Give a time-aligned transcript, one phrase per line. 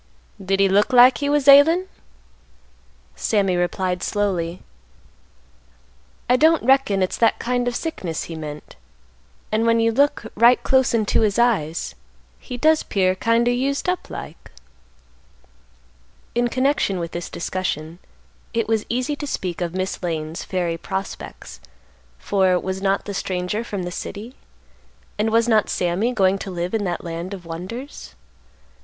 [0.43, 1.85] "Did he look like he was ailin'?"
[3.15, 4.63] Sammy replied slowly,
[6.27, 8.77] "I don't reckon it's that kind of sickness he meant;
[9.51, 11.93] and when you look right close into his eyes,
[12.39, 14.49] he does 'pear kind o' used up like."
[16.33, 17.99] In connection with this discussion,
[18.55, 21.59] it was easy to speak of Miss Lane's fairy prospects,
[22.17, 24.33] for, was not the stranger from the city?
[25.19, 28.15] and was not Sammy going to live in that land of wonders?